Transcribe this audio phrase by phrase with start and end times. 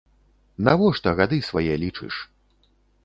[0.67, 2.15] Навошта гады свае лічыш?